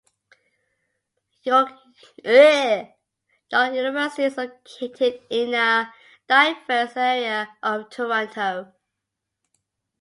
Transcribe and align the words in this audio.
York 1.43 1.69
University 2.23 4.23
is 4.23 4.35
located 4.35 5.21
in 5.29 5.53
a 5.53 5.93
diverse 6.27 6.97
area 6.97 7.55
of 7.61 7.87
Toronto. 7.91 8.73